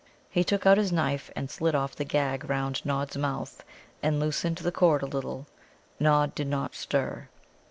[0.31, 3.63] He took out his knife and slit off the gag round Nod's mouth,
[4.01, 5.45] and loosened the cord a little.
[5.99, 7.27] Nod did not stir.